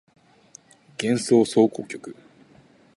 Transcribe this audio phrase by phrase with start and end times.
[0.99, 2.15] 幻想即興曲